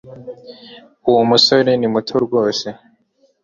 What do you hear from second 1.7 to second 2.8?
ni muto rwose